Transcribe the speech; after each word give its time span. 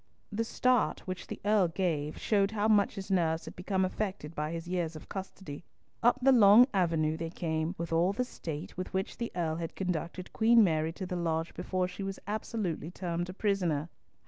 The 0.31 0.43
start 0.43 1.01
which 1.01 1.27
the 1.27 1.39
Earl 1.45 1.67
gave 1.67 2.17
showed 2.17 2.49
how 2.49 2.67
much 2.67 2.95
his 2.95 3.11
nerves 3.11 3.45
had 3.45 3.55
become 3.55 3.85
affected 3.85 4.33
by 4.33 4.51
his 4.51 4.67
years 4.67 4.95
of 4.95 5.07
custody. 5.07 5.63
Up 6.01 6.17
the 6.23 6.31
long 6.31 6.65
avenue 6.73 7.17
they 7.17 7.29
came, 7.29 7.75
with 7.77 7.93
all 7.93 8.11
the 8.11 8.25
state 8.25 8.75
with 8.75 8.95
which 8.95 9.17
the 9.17 9.31
Earl 9.35 9.57
had 9.57 9.75
conducted 9.75 10.33
Queen 10.33 10.63
Mary 10.63 10.91
to 10.93 11.05
the 11.05 11.15
lodge 11.15 11.53
before 11.53 11.87
she 11.87 12.01
was 12.01 12.17
absolutely 12.25 12.89
termed 12.89 13.29
a 13.29 13.33
prisoner. 13.35 13.89